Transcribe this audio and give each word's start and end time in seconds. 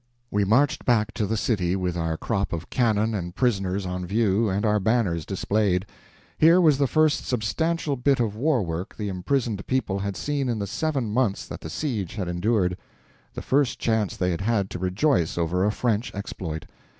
We 0.31 0.45
marched 0.45 0.83
back 0.83 1.13
to 1.13 1.27
the 1.27 1.37
city 1.37 1.75
with 1.75 1.95
our 1.95 2.17
crop 2.17 2.53
of 2.53 2.71
cannon 2.71 3.13
and 3.13 3.35
prisoners 3.35 3.85
on 3.85 4.07
view 4.07 4.49
and 4.49 4.65
our 4.65 4.79
banners 4.79 5.27
displayed. 5.27 5.85
Here 6.39 6.59
was 6.59 6.79
the 6.79 6.87
first 6.87 7.27
substantial 7.27 7.95
bit 7.95 8.19
of 8.19 8.35
war 8.35 8.63
work 8.63 8.97
the 8.97 9.09
imprisoned 9.09 9.63
people 9.67 9.99
had 9.99 10.17
seen 10.17 10.49
in 10.49 10.57
the 10.57 10.65
seven 10.65 11.11
months 11.11 11.45
that 11.47 11.61
the 11.61 11.69
siege 11.69 12.15
had 12.15 12.27
endured, 12.27 12.79
the 13.35 13.43
first 13.43 13.77
chance 13.77 14.17
they 14.17 14.31
had 14.31 14.41
had 14.41 14.71
to 14.71 14.79
rejoice 14.79 15.37
over 15.37 15.63
a 15.63 15.71
French 15.71 16.11
exploit. 16.15 16.65